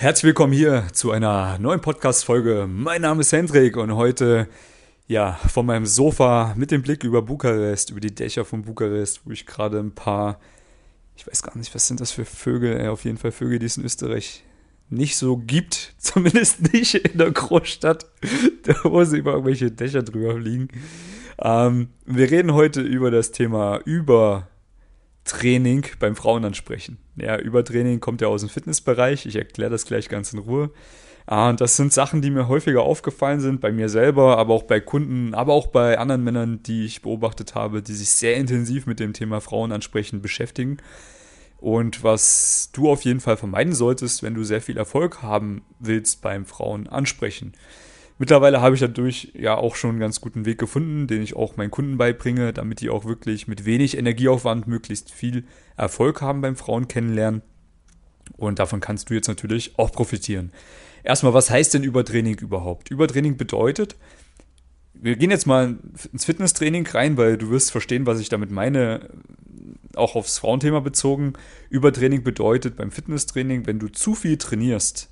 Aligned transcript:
Herzlich 0.00 0.28
willkommen 0.28 0.54
hier 0.54 0.84
zu 0.94 1.10
einer 1.10 1.58
neuen 1.58 1.82
Podcast-Folge. 1.82 2.66
Mein 2.66 3.02
Name 3.02 3.20
ist 3.20 3.32
Hendrik 3.32 3.76
und 3.76 3.96
heute, 3.96 4.48
ja, 5.08 5.34
von 5.52 5.66
meinem 5.66 5.84
Sofa 5.84 6.54
mit 6.56 6.70
dem 6.70 6.80
Blick 6.80 7.04
über 7.04 7.20
Bukarest, 7.20 7.90
über 7.90 8.00
die 8.00 8.14
Dächer 8.14 8.46
von 8.46 8.62
Bukarest, 8.62 9.20
wo 9.26 9.30
ich 9.30 9.44
gerade 9.44 9.78
ein 9.78 9.94
paar, 9.94 10.40
ich 11.16 11.26
weiß 11.26 11.42
gar 11.42 11.54
nicht, 11.54 11.74
was 11.74 11.86
sind 11.86 12.00
das 12.00 12.12
für 12.12 12.24
Vögel, 12.24 12.88
auf 12.88 13.04
jeden 13.04 13.18
Fall 13.18 13.30
Vögel, 13.30 13.58
die 13.58 13.66
es 13.66 13.76
in 13.76 13.84
Österreich 13.84 14.42
nicht 14.88 15.18
so 15.18 15.36
gibt, 15.36 15.92
zumindest 15.98 16.72
nicht 16.72 16.94
in 16.94 17.18
der 17.18 17.30
Großstadt, 17.30 18.06
wo 18.84 19.04
sie 19.04 19.18
über 19.18 19.32
irgendwelche 19.32 19.70
Dächer 19.70 20.02
drüber 20.02 20.34
fliegen. 20.36 20.68
Ähm, 21.38 21.90
wir 22.06 22.30
reden 22.30 22.54
heute 22.54 22.80
über 22.80 23.10
das 23.10 23.32
Thema 23.32 23.82
über 23.84 24.48
Training 25.24 25.86
beim 25.98 26.16
Frauen 26.16 26.44
ansprechen. 26.44 26.98
Ja, 27.16 27.38
Übertraining 27.38 28.00
kommt 28.00 28.20
ja 28.20 28.28
aus 28.28 28.40
dem 28.40 28.50
Fitnessbereich. 28.50 29.26
Ich 29.26 29.36
erkläre 29.36 29.70
das 29.70 29.84
gleich 29.84 30.08
ganz 30.08 30.32
in 30.32 30.38
Ruhe. 30.40 30.70
Ah, 31.26 31.50
und 31.50 31.60
das 31.60 31.76
sind 31.76 31.92
Sachen, 31.92 32.22
die 32.22 32.30
mir 32.30 32.48
häufiger 32.48 32.82
aufgefallen 32.82 33.40
sind, 33.40 33.60
bei 33.60 33.70
mir 33.70 33.88
selber, 33.88 34.38
aber 34.38 34.54
auch 34.54 34.64
bei 34.64 34.80
Kunden, 34.80 35.34
aber 35.34 35.52
auch 35.52 35.68
bei 35.68 35.98
anderen 35.98 36.24
Männern, 36.24 36.62
die 36.64 36.84
ich 36.84 37.02
beobachtet 37.02 37.54
habe, 37.54 37.82
die 37.82 37.92
sich 37.92 38.10
sehr 38.10 38.36
intensiv 38.36 38.86
mit 38.86 38.98
dem 38.98 39.12
Thema 39.12 39.40
Frauen 39.40 39.70
ansprechen 39.70 40.22
beschäftigen. 40.22 40.78
Und 41.58 42.02
was 42.02 42.70
du 42.72 42.90
auf 42.90 43.02
jeden 43.02 43.20
Fall 43.20 43.36
vermeiden 43.36 43.74
solltest, 43.74 44.22
wenn 44.22 44.34
du 44.34 44.42
sehr 44.44 44.62
viel 44.62 44.78
Erfolg 44.78 45.22
haben 45.22 45.62
willst 45.78 46.22
beim 46.22 46.46
Frauen 46.46 46.88
ansprechen. 46.88 47.52
Mittlerweile 48.20 48.60
habe 48.60 48.74
ich 48.74 48.82
dadurch 48.82 49.32
ja 49.32 49.56
auch 49.56 49.76
schon 49.76 49.92
einen 49.92 49.98
ganz 50.00 50.20
guten 50.20 50.44
Weg 50.44 50.58
gefunden, 50.58 51.06
den 51.06 51.22
ich 51.22 51.36
auch 51.36 51.56
meinen 51.56 51.70
Kunden 51.70 51.96
beibringe, 51.96 52.52
damit 52.52 52.82
die 52.82 52.90
auch 52.90 53.06
wirklich 53.06 53.48
mit 53.48 53.64
wenig 53.64 53.96
Energieaufwand 53.96 54.66
möglichst 54.66 55.10
viel 55.10 55.44
Erfolg 55.74 56.20
haben 56.20 56.42
beim 56.42 56.54
Frauen 56.54 56.86
kennenlernen. 56.86 57.40
Und 58.36 58.58
davon 58.58 58.80
kannst 58.80 59.08
du 59.08 59.14
jetzt 59.14 59.28
natürlich 59.28 59.78
auch 59.78 59.90
profitieren. 59.90 60.52
Erstmal, 61.02 61.32
was 61.32 61.48
heißt 61.48 61.72
denn 61.72 61.82
Übertraining 61.82 62.38
überhaupt? 62.40 62.90
Übertraining 62.90 63.38
bedeutet, 63.38 63.96
wir 64.92 65.16
gehen 65.16 65.30
jetzt 65.30 65.46
mal 65.46 65.78
ins 66.12 66.26
Fitnesstraining 66.26 66.86
rein, 66.88 67.16
weil 67.16 67.38
du 67.38 67.48
wirst 67.48 67.70
verstehen, 67.70 68.04
was 68.04 68.20
ich 68.20 68.28
damit 68.28 68.50
meine, 68.50 69.08
auch 69.96 70.14
aufs 70.14 70.36
Frauenthema 70.36 70.80
bezogen. 70.80 71.32
Übertraining 71.70 72.22
bedeutet 72.22 72.76
beim 72.76 72.90
Fitnesstraining, 72.90 73.66
wenn 73.66 73.78
du 73.78 73.88
zu 73.88 74.14
viel 74.14 74.36
trainierst, 74.36 75.08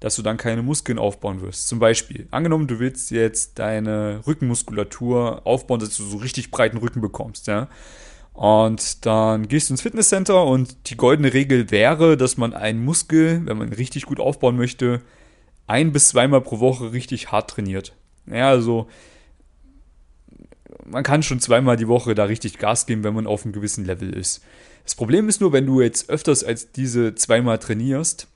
dass 0.00 0.16
du 0.16 0.22
dann 0.22 0.38
keine 0.38 0.62
Muskeln 0.62 0.98
aufbauen 0.98 1.42
wirst. 1.42 1.68
Zum 1.68 1.78
Beispiel, 1.78 2.26
angenommen, 2.30 2.66
du 2.66 2.78
willst 2.78 3.10
jetzt 3.10 3.58
deine 3.58 4.22
Rückenmuskulatur 4.26 5.42
aufbauen, 5.46 5.80
dass 5.80 5.96
du 5.96 6.04
so 6.04 6.16
richtig 6.16 6.50
breiten 6.50 6.78
Rücken 6.78 7.00
bekommst, 7.00 7.46
ja. 7.46 7.68
Und 8.32 9.04
dann 9.04 9.48
gehst 9.48 9.68
du 9.68 9.74
ins 9.74 9.82
Fitnesscenter 9.82 10.46
und 10.46 10.88
die 10.88 10.96
goldene 10.96 11.34
Regel 11.34 11.70
wäre, 11.70 12.16
dass 12.16 12.38
man 12.38 12.54
einen 12.54 12.82
Muskel, 12.82 13.44
wenn 13.44 13.58
man 13.58 13.72
richtig 13.72 14.06
gut 14.06 14.18
aufbauen 14.18 14.56
möchte, 14.56 15.02
ein 15.66 15.92
bis 15.92 16.08
zweimal 16.08 16.40
pro 16.40 16.58
Woche 16.58 16.92
richtig 16.92 17.30
hart 17.30 17.50
trainiert. 17.50 17.94
Ja, 18.26 18.48
also 18.48 18.88
man 20.86 21.02
kann 21.02 21.22
schon 21.22 21.40
zweimal 21.40 21.76
die 21.76 21.88
Woche 21.88 22.14
da 22.14 22.24
richtig 22.24 22.58
Gas 22.58 22.86
geben, 22.86 23.04
wenn 23.04 23.14
man 23.14 23.26
auf 23.26 23.44
einem 23.44 23.52
gewissen 23.52 23.84
Level 23.84 24.12
ist. 24.12 24.42
Das 24.84 24.94
Problem 24.94 25.28
ist 25.28 25.40
nur, 25.40 25.52
wenn 25.52 25.66
du 25.66 25.80
jetzt 25.82 26.08
öfters 26.08 26.42
als 26.42 26.72
diese 26.72 27.14
zweimal 27.14 27.58
trainierst, 27.58 28.26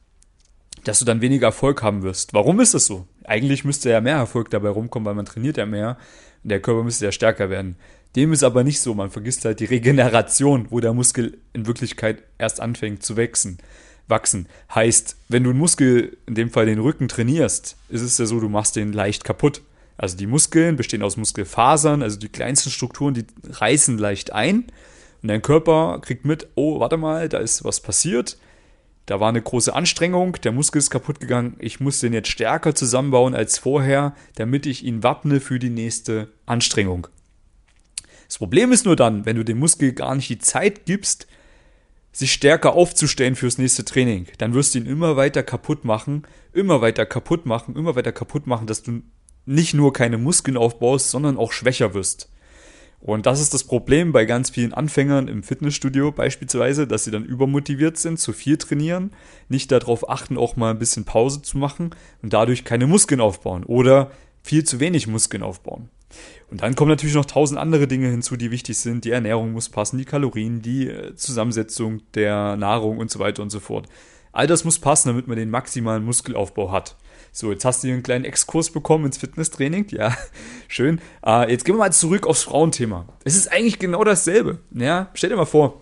dass 0.84 0.98
du 0.98 1.04
dann 1.04 1.20
weniger 1.20 1.48
Erfolg 1.48 1.82
haben 1.82 2.02
wirst. 2.02 2.34
Warum 2.34 2.60
ist 2.60 2.74
das 2.74 2.86
so? 2.86 3.06
Eigentlich 3.24 3.64
müsste 3.64 3.90
ja 3.90 4.00
mehr 4.00 4.16
Erfolg 4.16 4.50
dabei 4.50 4.68
rumkommen, 4.68 5.06
weil 5.06 5.14
man 5.14 5.24
trainiert 5.24 5.56
ja 5.56 5.66
mehr 5.66 5.96
und 6.42 6.50
der 6.50 6.60
Körper 6.60 6.84
müsste 6.84 7.06
ja 7.06 7.12
stärker 7.12 7.50
werden. 7.50 7.76
Dem 8.16 8.32
ist 8.32 8.44
aber 8.44 8.62
nicht 8.62 8.80
so. 8.80 8.94
Man 8.94 9.10
vergisst 9.10 9.44
halt 9.44 9.60
die 9.60 9.64
Regeneration, 9.64 10.66
wo 10.70 10.80
der 10.80 10.92
Muskel 10.92 11.38
in 11.52 11.66
Wirklichkeit 11.66 12.22
erst 12.38 12.60
anfängt 12.60 13.02
zu 13.02 13.16
wachsen. 13.16 13.58
Wachsen. 14.06 14.46
Heißt, 14.72 15.16
wenn 15.28 15.44
du 15.44 15.50
einen 15.50 15.58
Muskel, 15.58 16.16
in 16.26 16.34
dem 16.34 16.50
Fall 16.50 16.66
den 16.66 16.78
Rücken 16.78 17.08
trainierst, 17.08 17.76
ist 17.88 18.02
es 18.02 18.18
ja 18.18 18.26
so, 18.26 18.38
du 18.38 18.48
machst 18.48 18.76
den 18.76 18.92
leicht 18.92 19.24
kaputt. 19.24 19.62
Also 19.96 20.16
die 20.16 20.26
Muskeln 20.26 20.76
bestehen 20.76 21.02
aus 21.02 21.16
Muskelfasern, 21.16 22.02
also 22.02 22.18
die 22.18 22.28
kleinsten 22.28 22.70
Strukturen, 22.70 23.14
die 23.14 23.24
reißen 23.48 23.96
leicht 23.96 24.32
ein. 24.32 24.64
Und 25.22 25.28
dein 25.28 25.40
Körper 25.42 26.00
kriegt 26.02 26.24
mit, 26.24 26.48
oh, 26.54 26.80
warte 26.80 26.98
mal, 26.98 27.28
da 27.28 27.38
ist 27.38 27.64
was 27.64 27.80
passiert 27.80 28.36
da 29.06 29.20
war 29.20 29.28
eine 29.28 29.42
große 29.42 29.74
Anstrengung, 29.74 30.36
der 30.42 30.52
Muskel 30.52 30.78
ist 30.78 30.90
kaputt 30.90 31.20
gegangen, 31.20 31.56
ich 31.58 31.80
muss 31.80 32.00
den 32.00 32.12
jetzt 32.12 32.28
stärker 32.28 32.74
zusammenbauen 32.74 33.34
als 33.34 33.58
vorher, 33.58 34.14
damit 34.36 34.66
ich 34.66 34.84
ihn 34.84 35.02
wappne 35.02 35.40
für 35.40 35.58
die 35.58 35.70
nächste 35.70 36.28
Anstrengung. 36.46 37.06
Das 38.26 38.38
Problem 38.38 38.72
ist 38.72 38.86
nur 38.86 38.96
dann, 38.96 39.26
wenn 39.26 39.36
du 39.36 39.44
dem 39.44 39.58
Muskel 39.58 39.92
gar 39.92 40.14
nicht 40.14 40.30
die 40.30 40.38
Zeit 40.38 40.86
gibst, 40.86 41.26
sich 42.12 42.32
stärker 42.32 42.74
aufzustellen 42.74 43.34
fürs 43.34 43.58
nächste 43.58 43.84
Training, 43.84 44.26
dann 44.38 44.54
wirst 44.54 44.74
du 44.74 44.78
ihn 44.78 44.86
immer 44.86 45.16
weiter 45.16 45.42
kaputt 45.42 45.84
machen, 45.84 46.22
immer 46.52 46.80
weiter 46.80 47.04
kaputt 47.04 47.44
machen, 47.44 47.76
immer 47.76 47.96
weiter 47.96 48.12
kaputt 48.12 48.46
machen, 48.46 48.66
dass 48.66 48.82
du 48.82 49.02
nicht 49.46 49.74
nur 49.74 49.92
keine 49.92 50.16
Muskeln 50.16 50.56
aufbaust, 50.56 51.10
sondern 51.10 51.36
auch 51.36 51.52
schwächer 51.52 51.92
wirst. 51.92 52.30
Und 53.04 53.26
das 53.26 53.38
ist 53.38 53.52
das 53.52 53.64
Problem 53.64 54.12
bei 54.12 54.24
ganz 54.24 54.48
vielen 54.48 54.72
Anfängern 54.72 55.28
im 55.28 55.42
Fitnessstudio 55.42 56.10
beispielsweise, 56.10 56.86
dass 56.86 57.04
sie 57.04 57.10
dann 57.10 57.26
übermotiviert 57.26 57.98
sind, 57.98 58.18
zu 58.18 58.32
viel 58.32 58.56
trainieren, 58.56 59.10
nicht 59.50 59.70
darauf 59.70 60.08
achten, 60.08 60.38
auch 60.38 60.56
mal 60.56 60.70
ein 60.70 60.78
bisschen 60.78 61.04
Pause 61.04 61.42
zu 61.42 61.58
machen 61.58 61.90
und 62.22 62.32
dadurch 62.32 62.64
keine 62.64 62.86
Muskeln 62.86 63.20
aufbauen 63.20 63.62
oder 63.64 64.10
viel 64.42 64.64
zu 64.64 64.80
wenig 64.80 65.06
Muskeln 65.06 65.42
aufbauen. 65.42 65.90
Und 66.50 66.62
dann 66.62 66.76
kommen 66.76 66.88
natürlich 66.88 67.14
noch 67.14 67.26
tausend 67.26 67.60
andere 67.60 67.86
Dinge 67.86 68.08
hinzu, 68.08 68.38
die 68.38 68.50
wichtig 68.50 68.78
sind. 68.78 69.04
Die 69.04 69.10
Ernährung 69.10 69.52
muss 69.52 69.68
passen, 69.68 69.98
die 69.98 70.06
Kalorien, 70.06 70.62
die 70.62 70.88
äh, 70.88 71.14
Zusammensetzung 71.14 72.00
der 72.14 72.56
Nahrung 72.56 72.96
und 72.96 73.10
so 73.10 73.18
weiter 73.18 73.42
und 73.42 73.50
so 73.50 73.60
fort. 73.60 73.86
All 74.32 74.46
das 74.46 74.64
muss 74.64 74.78
passen, 74.78 75.08
damit 75.08 75.28
man 75.28 75.36
den 75.36 75.50
maximalen 75.50 76.06
Muskelaufbau 76.06 76.72
hat. 76.72 76.96
So, 77.36 77.50
jetzt 77.50 77.64
hast 77.64 77.82
du 77.82 77.88
hier 77.88 77.94
einen 77.94 78.04
kleinen 78.04 78.24
Exkurs 78.24 78.70
bekommen 78.70 79.06
ins 79.06 79.18
Fitnesstraining. 79.18 79.88
Ja, 79.90 80.16
schön. 80.68 81.00
Äh, 81.26 81.50
jetzt 81.50 81.64
gehen 81.64 81.74
wir 81.74 81.80
mal 81.80 81.92
zurück 81.92 82.28
aufs 82.28 82.44
Frauenthema. 82.44 83.06
Es 83.24 83.34
ist 83.34 83.50
eigentlich 83.50 83.80
genau 83.80 84.04
dasselbe. 84.04 84.60
Ja, 84.70 85.10
stell 85.14 85.30
dir 85.30 85.36
mal 85.36 85.44
vor. 85.44 85.80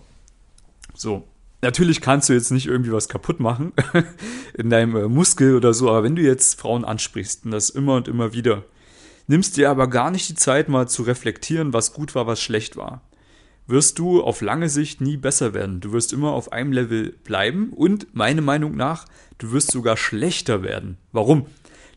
So, 0.95 1.27
natürlich 1.61 2.01
kannst 2.01 2.27
du 2.27 2.33
jetzt 2.33 2.49
nicht 2.49 2.65
irgendwie 2.65 2.91
was 2.91 3.07
kaputt 3.07 3.39
machen 3.39 3.71
in 4.57 4.71
deinem 4.71 4.95
äh, 4.95 5.07
Muskel 5.07 5.55
oder 5.55 5.75
so, 5.75 5.89
aber 5.91 6.01
wenn 6.01 6.15
du 6.15 6.23
jetzt 6.23 6.59
Frauen 6.59 6.85
ansprichst 6.85 7.45
und 7.45 7.51
das 7.51 7.69
immer 7.69 7.97
und 7.97 8.07
immer 8.07 8.33
wieder, 8.33 8.63
nimmst 9.27 9.55
dir 9.55 9.69
aber 9.69 9.87
gar 9.87 10.09
nicht 10.09 10.27
die 10.29 10.35
Zeit 10.35 10.69
mal 10.69 10.87
zu 10.87 11.03
reflektieren, 11.03 11.71
was 11.71 11.93
gut 11.93 12.15
war, 12.15 12.25
was 12.25 12.41
schlecht 12.41 12.77
war 12.77 13.03
wirst 13.67 13.99
du 13.99 14.21
auf 14.21 14.41
lange 14.41 14.69
Sicht 14.69 15.01
nie 15.01 15.17
besser 15.17 15.53
werden. 15.53 15.79
Du 15.79 15.91
wirst 15.93 16.13
immer 16.13 16.31
auf 16.31 16.51
einem 16.51 16.71
Level 16.71 17.11
bleiben 17.23 17.71
und 17.71 18.13
meiner 18.13 18.41
Meinung 18.41 18.75
nach, 18.75 19.05
du 19.37 19.51
wirst 19.51 19.71
sogar 19.71 19.97
schlechter 19.97 20.63
werden. 20.63 20.97
Warum? 21.11 21.45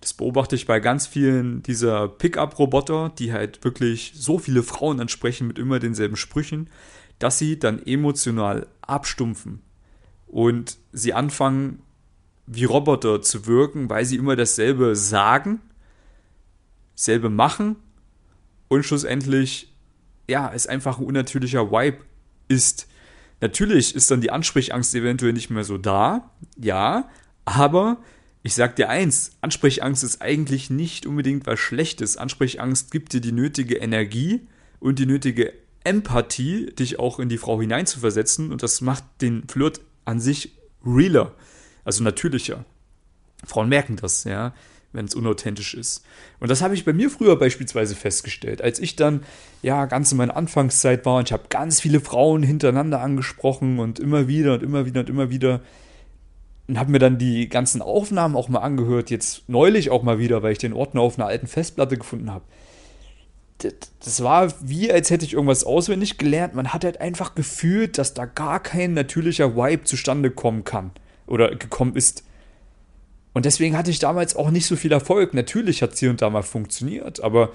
Das 0.01 0.15
beobachte 0.15 0.55
ich 0.55 0.67
bei 0.67 0.79
ganz 0.79 1.07
vielen 1.07 1.63
dieser 1.63 2.09
Pickup-Roboter, 2.09 3.13
die 3.19 3.33
halt 3.33 3.65
wirklich 3.65 4.13
so 4.15 4.39
viele 4.39 4.63
Frauen 4.63 5.01
ansprechen 5.01 5.49
mit 5.49 5.59
immer 5.59 5.79
denselben 5.79 6.17
Sprüchen, 6.17 6.71
dass 7.19 7.39
sie 7.39 7.59
dann 7.59 7.85
emotional 7.85 8.67
abstumpfen 8.83 9.63
und 10.27 10.79
sie 10.93 11.15
anfangen 11.15 11.83
wie 12.47 12.65
Roboter 12.65 13.23
zu 13.23 13.47
wirken, 13.47 13.91
weil 13.91 14.05
sie 14.05 14.17
immer 14.17 14.37
dasselbe 14.37 14.95
sagen, 14.95 15.61
dasselbe 16.95 17.31
machen 17.31 17.77
und 18.69 18.85
schlussendlich 18.85 19.75
ja, 20.29 20.53
es 20.55 20.67
einfach 20.67 20.99
ein 20.99 21.05
unnatürlicher 21.05 21.71
Vibe 21.71 21.99
ist. 22.49 22.89
Natürlich 23.41 23.95
ist 23.95 24.11
dann 24.11 24.21
die 24.21 24.31
Ansprechangst 24.31 24.95
eventuell 24.95 25.33
nicht 25.33 25.51
mehr 25.51 25.65
so 25.65 25.79
da, 25.79 26.31
ja, 26.57 27.09
aber 27.45 27.99
ich 28.43 28.55
sag 28.55 28.77
dir 28.77 28.89
eins, 28.89 29.33
Ansprechangst 29.41 30.05
ist 30.05 30.23
eigentlich 30.23 30.71
nicht 30.71 31.05
unbedingt 31.05 31.47
was 31.47 31.59
Schlechtes. 31.59 32.17
Ansprechangst 32.17 32.91
gibt 32.91 33.13
dir 33.13 33.21
die 33.21 33.33
nötige 33.33 33.77
Energie 33.77 34.47
und 34.79 34.99
die 34.99 35.07
nötige 35.07 35.53
Empathie, 35.85 36.67
dich 36.67 36.99
auch 36.99 37.19
in 37.19 37.29
die 37.29 37.39
Frau 37.39 37.61
hineinzuversetzen 37.61 38.53
und 38.53 38.63
das 38.63 38.81
macht 38.81 39.05
den 39.21 39.47
Flirt 39.49 39.81
an 40.05 40.21
sich 40.21 40.57
realer, 40.85 41.35
also 41.85 42.03
natürlicher. 42.03 42.65
Frauen 43.45 43.69
merken 43.69 43.97
das, 43.97 44.25
ja 44.25 44.55
wenn 44.97 45.05
es 45.07 45.15
unauthentisch 45.15 45.75
ist. 45.75 46.05
Und 46.41 46.51
das 46.51 46.63
habe 46.63 46.75
ich 46.75 46.85
bei 46.85 46.93
mir 46.93 47.11
früher 47.11 47.39
beispielsweise 47.39 47.95
festgestellt, 47.95 48.61
als 48.61 48.79
ich 48.79 48.97
dann 48.97 49.23
ja 49.63 49.87
ganz 49.87 50.11
in 50.11 50.19
meiner 50.19 50.37
Anfangszeit 50.37 51.07
war 51.07 51.19
und 51.19 51.29
ich 51.29 51.33
habe 51.33 51.45
ganz 51.49 51.81
viele 51.81 52.01
Frauen 52.01 52.43
hintereinander 52.43 53.01
angesprochen 53.01 53.79
und 53.79 53.99
immer 54.01 54.27
wieder 54.27 54.55
und 54.55 54.63
immer 54.63 54.87
wieder 54.87 55.01
und 55.01 55.09
immer 55.09 55.31
wieder 55.31 55.61
und 56.69 56.79
habe 56.79 56.91
mir 56.91 56.99
dann 56.99 57.19
die 57.19 57.49
ganzen 57.49 57.81
Aufnahmen 57.81 58.35
auch 58.35 58.49
mal 58.49 58.59
angehört, 58.61 59.11
jetzt 59.11 59.49
neulich 59.49 59.91
auch 59.91 60.03
mal 60.03 60.19
wieder, 60.19 60.43
weil 60.43 60.53
ich 60.53 60.59
den 60.59 60.73
Ordner 60.73 61.01
auf 61.01 61.19
einer 61.19 61.29
alten 61.29 61.47
Festplatte 61.47 61.97
gefunden 61.97 62.33
habe. 62.33 62.45
Das 64.05 64.23
war 64.23 64.53
wie, 64.61 64.93
als 64.93 65.11
hätte 65.11 65.25
ich 65.25 65.33
irgendwas 65.33 65.65
auswendig 65.65 66.19
gelernt. 66.19 66.55
Man 66.55 66.75
hat 66.75 66.85
halt 66.85 67.01
einfach 67.01 67.35
gefühlt, 67.35 67.97
dass 67.97 68.13
da 68.13 68.27
gar 68.27 68.61
kein 68.61 68.93
natürlicher 68.93 69.57
Vibe 69.57 69.85
zustande 69.85 70.31
kommen 70.31 70.65
kann 70.65 70.91
oder 71.27 71.55
gekommen 71.55 71.97
ist. 71.97 72.25
Und 73.37 73.45
deswegen 73.45 73.77
hatte 73.77 73.91
ich 73.91 73.99
damals 73.99 74.35
auch 74.35 74.51
nicht 74.51 74.65
so 74.65 74.77
viel 74.77 74.93
Erfolg. 74.93 75.35
Natürlich 75.35 75.83
hat 75.83 75.93
es 75.93 75.99
hier 75.99 76.09
und 76.09 76.23
da 76.23 76.31
mal 76.31 76.41
funktioniert, 76.41 77.23
aber 77.23 77.53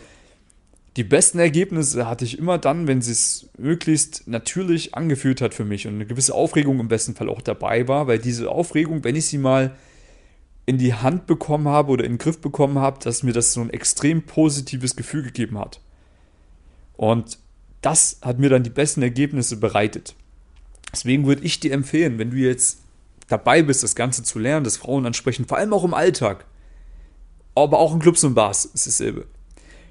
die 0.96 1.04
besten 1.04 1.40
Ergebnisse 1.40 2.08
hatte 2.08 2.24
ich 2.24 2.38
immer 2.38 2.60
dann, 2.60 2.86
wenn 2.86 3.00
es 3.00 3.50
möglichst 3.58 4.28
natürlich 4.28 4.94
angefühlt 4.94 5.42
hat 5.42 5.56
für 5.56 5.66
mich 5.66 5.88
und 5.88 5.96
eine 5.96 6.06
gewisse 6.06 6.36
Aufregung 6.36 6.80
im 6.80 6.88
besten 6.88 7.16
Fall 7.16 7.30
auch 7.30 7.42
dabei 7.42 7.88
war, 7.88 8.06
weil 8.06 8.20
diese 8.20 8.52
Aufregung, 8.52 9.04
wenn 9.04 9.16
ich 9.16 9.26
sie 9.26 9.40
mal 9.40 9.76
in 10.68 10.78
die 10.78 10.94
Hand 10.94 11.26
bekommen 11.26 11.68
habe 11.68 11.90
oder 11.90 12.06
in 12.06 12.12
den 12.12 12.18
Griff 12.20 12.40
bekommen 12.40 12.78
habe, 12.78 13.00
dass 13.04 13.24
mir 13.24 13.34
das 13.34 13.52
so 13.52 13.62
ein 13.62 13.72
extrem 13.72 14.22
positives 14.22 14.96
Gefühl 14.96 15.24
gegeben 15.24 15.58
hat. 15.58 15.82
Und 16.96 17.40
das 17.82 18.20
hat 18.22 18.38
mir 18.38 18.52
dann 18.52 18.62
die 18.62 18.70
besten 18.70 19.02
Ergebnisse 19.02 19.58
bereitet. 19.58 20.14
Deswegen 20.94 21.26
würde 21.26 21.44
ich 21.44 21.60
dir 21.60 21.74
empfehlen, 21.74 22.20
wenn 22.20 22.30
du 22.30 22.38
jetzt 22.38 22.81
dabei 23.32 23.62
bist, 23.62 23.84
das 23.84 23.96
Ganze 23.96 24.24
zu 24.24 24.40
lernen, 24.40 24.64
das 24.64 24.78
Frauen 24.78 25.06
ansprechen, 25.06 25.46
vor 25.46 25.58
allem 25.58 25.74
auch 25.74 25.84
im 25.84 25.94
Alltag, 25.94 26.46
aber 27.56 27.80
auch 27.80 27.94
in 27.94 28.00
Clubs 28.00 28.24
und 28.24 28.34
Bars 28.34 28.66
ist 28.66 28.88
dasselbe, 28.88 29.28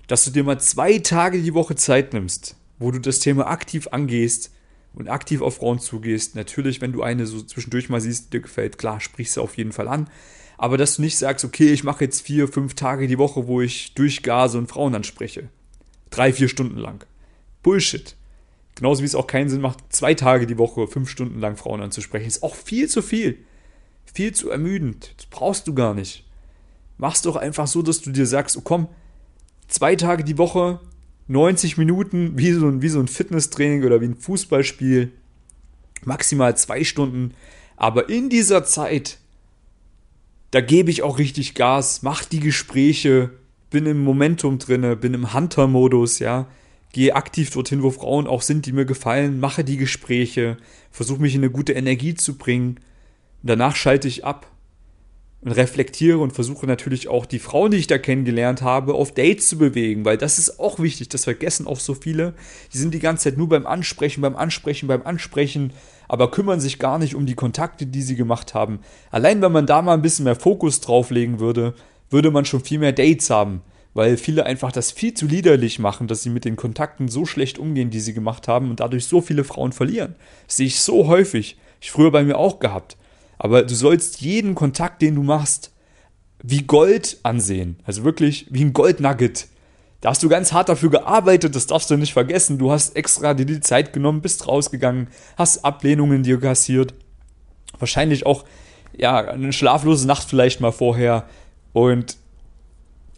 dass 0.06 0.24
du 0.24 0.30
dir 0.30 0.44
mal 0.44 0.60
zwei 0.60 0.98
Tage 0.98 1.40
die 1.40 1.54
Woche 1.54 1.74
Zeit 1.74 2.12
nimmst, 2.12 2.56
wo 2.78 2.90
du 2.90 2.98
das 2.98 3.20
Thema 3.20 3.46
aktiv 3.46 3.88
angehst 3.90 4.50
und 4.94 5.08
aktiv 5.08 5.42
auf 5.42 5.56
Frauen 5.56 5.78
zugehst. 5.78 6.34
Natürlich, 6.34 6.80
wenn 6.80 6.92
du 6.92 7.02
eine 7.02 7.26
so 7.26 7.42
zwischendurch 7.42 7.88
mal 7.88 8.00
siehst, 8.00 8.32
dir 8.32 8.40
gefällt, 8.40 8.78
klar, 8.78 9.00
sprichst 9.00 9.36
du 9.36 9.42
auf 9.42 9.56
jeden 9.56 9.72
Fall 9.72 9.88
an. 9.88 10.08
Aber 10.58 10.76
dass 10.76 10.96
du 10.96 11.02
nicht 11.02 11.16
sagst, 11.16 11.44
okay, 11.44 11.72
ich 11.72 11.84
mache 11.84 12.04
jetzt 12.04 12.20
vier, 12.20 12.46
fünf 12.48 12.74
Tage 12.74 13.06
die 13.06 13.18
Woche, 13.18 13.46
wo 13.46 13.60
ich 13.60 13.94
durchgase 13.94 14.58
und 14.58 14.66
Frauen 14.66 14.94
anspreche. 14.94 15.48
Drei, 16.10 16.32
vier 16.32 16.48
Stunden 16.48 16.76
lang. 16.76 17.04
Bullshit. 17.62 18.16
Genauso 18.74 19.02
wie 19.02 19.06
es 19.06 19.14
auch 19.14 19.26
keinen 19.26 19.48
Sinn 19.48 19.60
macht, 19.60 19.78
zwei 19.90 20.14
Tage 20.14 20.46
die 20.46 20.58
Woche, 20.58 20.86
fünf 20.86 21.10
Stunden 21.10 21.40
lang 21.40 21.56
Frauen 21.56 21.82
anzusprechen. 21.82 22.26
Ist 22.26 22.42
auch 22.42 22.54
viel 22.54 22.88
zu 22.88 23.02
viel. 23.02 23.38
Viel 24.12 24.32
zu 24.32 24.50
ermüdend. 24.50 25.14
Das 25.16 25.26
brauchst 25.26 25.66
du 25.68 25.74
gar 25.74 25.94
nicht. 25.94 26.24
Mach's 26.96 27.22
doch 27.22 27.36
einfach 27.36 27.66
so, 27.66 27.82
dass 27.82 28.00
du 28.00 28.10
dir 28.10 28.26
sagst, 28.26 28.56
oh 28.56 28.62
komm, 28.62 28.88
zwei 29.68 29.96
Tage 29.96 30.24
die 30.24 30.38
Woche, 30.38 30.80
90 31.28 31.78
Minuten, 31.78 32.38
wie 32.38 32.52
so 32.52 32.68
ein, 32.68 32.82
wie 32.82 32.88
so 32.88 33.00
ein 33.00 33.08
Fitnesstraining 33.08 33.84
oder 33.84 34.00
wie 34.00 34.06
ein 34.06 34.16
Fußballspiel. 34.16 35.12
Maximal 36.04 36.56
zwei 36.56 36.84
Stunden. 36.84 37.34
Aber 37.76 38.08
in 38.08 38.30
dieser 38.30 38.64
Zeit, 38.64 39.18
da 40.50 40.60
gebe 40.60 40.90
ich 40.90 41.02
auch 41.02 41.18
richtig 41.18 41.54
Gas, 41.54 42.02
mach 42.02 42.24
die 42.24 42.40
Gespräche, 42.40 43.30
bin 43.70 43.86
im 43.86 44.02
Momentum 44.02 44.58
drinne, 44.58 44.96
bin 44.96 45.14
im 45.14 45.32
Hunter-Modus, 45.32 46.18
ja 46.18 46.48
gehe 46.92 47.14
aktiv 47.14 47.50
dorthin, 47.50 47.82
wo 47.82 47.90
Frauen 47.90 48.26
auch 48.26 48.42
sind, 48.42 48.66
die 48.66 48.72
mir 48.72 48.84
gefallen, 48.84 49.40
mache 49.40 49.64
die 49.64 49.76
Gespräche, 49.76 50.56
versuche 50.90 51.22
mich 51.22 51.34
in 51.34 51.40
eine 51.40 51.50
gute 51.50 51.72
Energie 51.72 52.14
zu 52.14 52.36
bringen. 52.36 52.80
Danach 53.42 53.76
schalte 53.76 54.08
ich 54.08 54.24
ab 54.24 54.50
und 55.42 55.52
reflektiere 55.52 56.18
und 56.18 56.32
versuche 56.32 56.66
natürlich 56.66 57.08
auch 57.08 57.24
die 57.24 57.38
Frauen, 57.38 57.70
die 57.70 57.78
ich 57.78 57.86
da 57.86 57.96
kennengelernt 57.96 58.60
habe, 58.60 58.94
auf 58.94 59.14
Dates 59.14 59.48
zu 59.48 59.56
bewegen, 59.56 60.04
weil 60.04 60.18
das 60.18 60.38
ist 60.38 60.58
auch 60.58 60.78
wichtig, 60.80 61.08
das 61.08 61.24
vergessen 61.24 61.66
auch 61.66 61.80
so 61.80 61.94
viele. 61.94 62.34
Die 62.74 62.78
sind 62.78 62.92
die 62.92 62.98
ganze 62.98 63.24
Zeit 63.24 63.38
nur 63.38 63.48
beim 63.48 63.66
Ansprechen, 63.66 64.20
beim 64.20 64.36
Ansprechen, 64.36 64.88
beim 64.88 65.02
Ansprechen, 65.06 65.72
aber 66.08 66.30
kümmern 66.30 66.60
sich 66.60 66.78
gar 66.78 66.98
nicht 66.98 67.14
um 67.14 67.24
die 67.24 67.36
Kontakte, 67.36 67.86
die 67.86 68.02
sie 68.02 68.16
gemacht 68.16 68.52
haben. 68.52 68.80
Allein 69.10 69.40
wenn 69.40 69.52
man 69.52 69.66
da 69.66 69.80
mal 69.80 69.94
ein 69.94 70.02
bisschen 70.02 70.24
mehr 70.24 70.36
Fokus 70.36 70.80
drauflegen 70.80 71.38
würde, 71.38 71.74
würde 72.10 72.32
man 72.32 72.44
schon 72.44 72.60
viel 72.60 72.80
mehr 72.80 72.92
Dates 72.92 73.30
haben 73.30 73.62
weil 73.94 74.16
viele 74.16 74.46
einfach 74.46 74.72
das 74.72 74.92
viel 74.92 75.14
zu 75.14 75.26
liederlich 75.26 75.78
machen, 75.78 76.06
dass 76.06 76.22
sie 76.22 76.30
mit 76.30 76.44
den 76.44 76.56
Kontakten 76.56 77.08
so 77.08 77.26
schlecht 77.26 77.58
umgehen, 77.58 77.90
die 77.90 78.00
sie 78.00 78.14
gemacht 78.14 78.48
haben 78.48 78.70
und 78.70 78.80
dadurch 78.80 79.06
so 79.06 79.20
viele 79.20 79.44
Frauen 79.44 79.72
verlieren. 79.72 80.14
Das 80.46 80.58
sehe 80.58 80.66
ich 80.66 80.80
so 80.80 81.08
häufig. 81.08 81.58
Ich 81.80 81.90
früher 81.90 82.10
bei 82.10 82.22
mir 82.22 82.38
auch 82.38 82.60
gehabt. 82.60 82.96
Aber 83.38 83.62
du 83.62 83.74
sollst 83.74 84.20
jeden 84.20 84.54
Kontakt, 84.54 85.02
den 85.02 85.14
du 85.14 85.22
machst, 85.22 85.72
wie 86.42 86.62
Gold 86.62 87.18
ansehen. 87.22 87.78
Also 87.84 88.04
wirklich 88.04 88.46
wie 88.50 88.64
ein 88.64 88.72
Goldnugget. 88.72 89.48
Da 90.00 90.10
hast 90.10 90.22
du 90.22 90.28
ganz 90.28 90.52
hart 90.52 90.68
dafür 90.68 90.90
gearbeitet, 90.90 91.54
das 91.54 91.66
darfst 91.66 91.90
du 91.90 91.96
nicht 91.96 92.12
vergessen. 92.12 92.58
Du 92.58 92.70
hast 92.70 92.96
extra 92.96 93.34
dir 93.34 93.44
die 93.44 93.60
Zeit 93.60 93.92
genommen, 93.92 94.22
bist 94.22 94.46
rausgegangen, 94.46 95.08
hast 95.36 95.64
Ablehnungen 95.64 96.22
dir 96.22 96.40
kassiert. 96.40 96.94
Wahrscheinlich 97.78 98.24
auch, 98.24 98.44
ja, 98.96 99.18
eine 99.18 99.52
schlaflose 99.52 100.06
Nacht 100.06 100.28
vielleicht 100.28 100.60
mal 100.60 100.72
vorher. 100.72 101.28
Und 101.72 102.16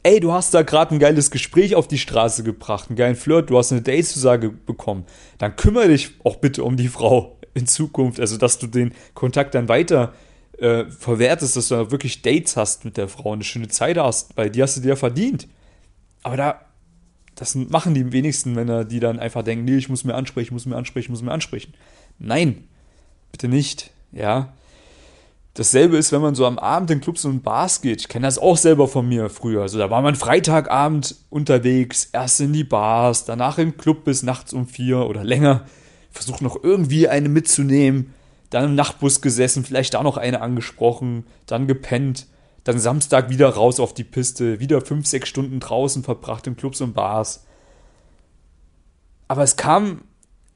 ey, 0.03 0.21
du 0.21 0.33
hast 0.33 0.55
da 0.55 0.63
gerade 0.63 0.95
ein 0.95 0.99
geiles 0.99 1.31
Gespräch 1.31 1.75
auf 1.75 1.89
die 1.89 1.99
Straße 1.99 2.43
gebracht, 2.43 2.89
einen 2.89 2.97
geilen 2.97 3.17
Flirt, 3.17 3.51
du 3.51 3.59
hast 3.59 3.73
eine 3.73 3.83
Date-Zusage 3.83 4.51
bekommen, 4.51 5.05
dann 5.39 5.57
kümmere 5.57 5.89
dich 5.89 6.11
auch 6.25 6.37
bitte 6.37 6.65
um 6.65 6.77
die 6.77 6.89
Frau 6.89 7.39
in 7.55 7.67
Zukunft, 7.67 8.21
also 8.21 8.37
dass 8.37 8.59
du 8.59 8.67
den 8.67 8.95
Kontakt 9.15 9.55
dann 9.55 9.69
weiter 9.69 10.15
äh, 10.59 10.85
verwertest, 10.87 11.57
dass 11.57 11.69
du 11.69 11.91
wirklich 11.91 12.23
Dates 12.23 12.57
hast 12.57 12.85
mit 12.85 12.97
der 12.97 13.09
Frau, 13.09 13.33
eine 13.33 13.45
schöne 13.45 13.69
Zeit 13.69 13.99
hast, 13.99 14.37
weil 14.37 14.51
die 14.51 14.63
hast 14.63 14.77
du 14.77 14.81
dir 14.81 14.97
verdient. 14.97 15.49
Aber 16.23 16.37
da, 16.37 16.61
das 17.35 17.55
machen 17.55 17.95
die 17.95 18.13
wenigsten 18.13 18.55
Männer, 18.55 18.85
die 18.85 19.01
dann 19.01 19.19
einfach 19.19 19.43
denken, 19.43 19.65
nee, 19.65 19.77
ich 19.77 19.89
muss 19.89 20.05
mir 20.05 20.15
ansprechen, 20.15 20.47
ich 20.47 20.53
muss 20.53 20.67
mir 20.67 20.77
ansprechen, 20.77 21.07
ich 21.07 21.11
muss 21.11 21.23
mir 21.23 21.33
ansprechen. 21.33 21.75
Nein, 22.19 22.69
bitte 23.33 23.49
nicht, 23.49 23.91
ja. 24.13 24.53
Dasselbe 25.55 25.99
ist, 25.99 26.13
wenn 26.13 26.23
man 26.23 26.35
so 26.35 26.47
am 26.47 26.59
Abend 26.59 26.91
in 26.91 27.03
Clubs 27.03 27.27
und 27.27 27.43
Bars 27.43 27.83
geht. 27.83 28.01
Ich 28.01 28.09
kenne 28.09 28.27
das 28.27 28.39
auch 28.39 28.57
selber 28.57 28.89
von 28.89 29.07
mir 29.07 29.29
früher. 29.29 29.61
Also 29.63 29.79
da 29.79 29.91
war 29.91 30.01
man 30.01 30.15
Freitagabend 30.15 31.15
unterwegs, 31.29 32.09
erst 32.11 32.41
in 32.41 32.55
die 32.55 32.65
Bars, 32.65 33.27
danach 33.27 33.59
im 33.59 33.77
Club 33.77 34.05
bis 34.05 34.23
nachts 34.23 34.55
um 34.55 34.67
vier 34.67 35.07
oder 35.07 35.25
länger. 35.25 35.67
Versucht 36.11 36.41
noch 36.41 36.63
irgendwie 36.63 37.09
eine 37.09 37.29
mitzunehmen. 37.29 38.15
Dann 38.49 38.65
im 38.65 38.75
Nachtbus 38.75 39.21
gesessen, 39.21 39.65
vielleicht 39.65 39.93
da 39.95 40.03
noch 40.03 40.17
eine 40.17 40.41
angesprochen, 40.41 41.27
dann 41.47 41.67
gepennt. 41.67 42.27
Dann 42.65 42.79
Samstag 42.79 43.29
wieder 43.29 43.49
raus 43.51 43.79
auf 43.79 43.93
die 43.93 44.05
Piste, 44.05 44.59
wieder 44.59 44.81
fünf, 44.81 45.07
sechs 45.07 45.29
Stunden 45.29 45.61
draußen 45.61 46.03
verbracht 46.03 46.47
in 46.47 46.57
Clubs 46.57 46.81
und 46.81 46.95
Bars. 46.95 47.45
Aber 49.29 49.43
es 49.43 49.57
kam 49.57 50.03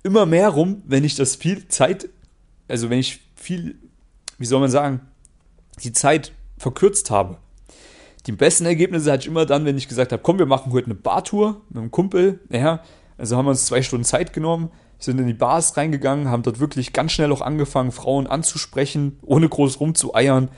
immer 0.02 0.24
mehr 0.24 0.50
rum, 0.50 0.82
wenn 0.86 1.04
ich 1.04 1.16
das 1.16 1.36
viel 1.36 1.68
Zeit, 1.68 2.08
also 2.68 2.88
wenn 2.88 2.98
ich 2.98 3.20
viel 3.34 3.76
wie 4.38 4.46
soll 4.46 4.60
man 4.60 4.70
sagen, 4.70 5.00
die 5.82 5.92
Zeit 5.92 6.32
verkürzt 6.58 7.10
habe. 7.10 7.38
Die 8.26 8.32
besten 8.32 8.66
Ergebnisse 8.66 9.12
hatte 9.12 9.22
ich 9.22 9.28
immer 9.28 9.46
dann, 9.46 9.64
wenn 9.64 9.76
ich 9.76 9.88
gesagt 9.88 10.12
habe, 10.12 10.22
komm, 10.22 10.38
wir 10.38 10.46
machen 10.46 10.72
heute 10.72 10.86
eine 10.86 10.94
Bartour 10.94 11.60
mit 11.68 11.78
einem 11.78 11.90
Kumpel. 11.90 12.40
Ja, 12.50 12.80
also 13.18 13.36
haben 13.36 13.46
wir 13.46 13.50
uns 13.50 13.66
zwei 13.66 13.82
Stunden 13.82 14.04
Zeit 14.04 14.32
genommen, 14.32 14.70
sind 14.98 15.20
in 15.20 15.26
die 15.26 15.34
Bars 15.34 15.76
reingegangen, 15.76 16.28
haben 16.28 16.42
dort 16.42 16.58
wirklich 16.58 16.92
ganz 16.92 17.12
schnell 17.12 17.30
auch 17.32 17.40
angefangen, 17.40 17.92
Frauen 17.92 18.26
anzusprechen, 18.26 19.18
ohne 19.22 19.48
groß 19.48 19.80
rumzueiern, 19.80 20.50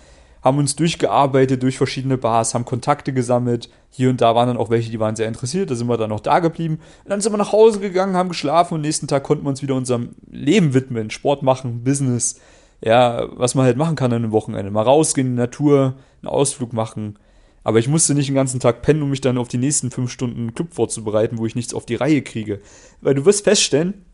haben 0.43 0.59
uns 0.59 0.77
durchgearbeitet 0.77 1.63
durch 1.63 1.77
verschiedene 1.77 2.17
Bars, 2.17 2.55
haben 2.55 2.65
Kontakte 2.65 3.13
gesammelt. 3.13 3.69
Hier 3.91 4.09
und 4.09 4.21
da 4.21 4.35
waren 4.35 4.49
dann 4.49 4.57
auch 4.57 4.71
welche, 4.71 4.91
die 4.91 5.01
waren 5.01 5.17
sehr 5.17 5.29
interessiert, 5.29 5.71
da 5.71 5.75
sind 5.75 5.89
wir 5.89 5.97
dann 5.97 6.11
noch 6.11 6.21
da 6.21 6.39
geblieben. 6.39 6.79
Und 7.05 7.11
dann 7.11 7.21
sind 7.21 7.33
wir 7.33 7.39
nach 7.39 7.53
Hause 7.53 7.81
gegangen, 7.81 8.17
haben 8.17 8.29
geschlafen 8.29 8.75
und 8.75 8.81
nächsten 8.81 9.09
Tag 9.09 9.25
konnten 9.25 9.45
wir 9.45 9.51
uns 9.51 9.63
wieder 9.63 9.75
unserem 9.75 10.15
Leben 10.31 10.75
widmen, 10.75 11.11
Sport 11.11 11.43
machen, 11.43 11.83
Business, 11.85 12.41
ja, 12.81 13.27
was 13.37 13.55
man 13.55 13.65
halt 13.65 13.77
machen 13.77 13.97
kann 13.97 14.13
an 14.13 14.23
einem 14.23 14.33
Wochenende. 14.33 14.71
Mal 14.71 14.83
rausgehen 14.83 15.29
in 15.29 15.33
die 15.35 15.41
Natur, 15.41 15.95
einen 16.23 16.29
Ausflug 16.29 16.73
machen. 16.73 17.19
Aber 17.65 17.79
ich 17.79 17.89
musste 17.89 18.15
nicht 18.15 18.29
den 18.29 18.35
ganzen 18.35 18.61
Tag 18.61 18.83
pennen, 18.83 19.03
um 19.03 19.11
mich 19.11 19.21
dann 19.21 19.39
auf 19.39 19.49
die 19.49 19.59
nächsten 19.59 19.91
fünf 19.91 20.11
Stunden 20.11 20.55
Club 20.55 20.73
vorzubereiten, 20.73 21.39
wo 21.39 21.47
ich 21.47 21.55
nichts 21.55 21.75
auf 21.75 21.87
die 21.87 21.97
Reihe 21.97 22.23
kriege. 22.23 22.61
Weil 23.01 23.15
du 23.15 23.25
wirst 23.25 23.45
feststellen, 23.45 24.05